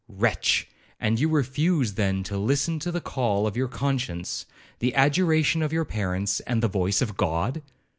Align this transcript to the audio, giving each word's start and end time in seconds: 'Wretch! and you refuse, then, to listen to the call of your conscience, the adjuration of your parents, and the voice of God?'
'Wretch! 0.07 0.67
and 0.99 1.19
you 1.19 1.29
refuse, 1.29 1.93
then, 1.93 2.23
to 2.23 2.35
listen 2.35 2.79
to 2.79 2.91
the 2.91 2.99
call 2.99 3.45
of 3.45 3.55
your 3.55 3.67
conscience, 3.67 4.47
the 4.79 4.93
adjuration 4.93 5.61
of 5.61 5.71
your 5.71 5.85
parents, 5.85 6.39
and 6.39 6.63
the 6.63 6.67
voice 6.67 7.03
of 7.03 7.15
God?' 7.15 7.61